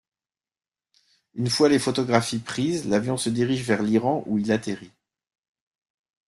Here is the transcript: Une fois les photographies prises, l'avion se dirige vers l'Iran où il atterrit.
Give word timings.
Une 1.35 1.47
fois 1.51 1.69
les 1.69 1.77
photographies 1.77 2.39
prises, 2.39 2.87
l'avion 2.87 3.17
se 3.17 3.29
dirige 3.29 3.61
vers 3.61 3.83
l'Iran 3.83 4.23
où 4.25 4.39
il 4.39 4.51
atterrit. 4.51 4.89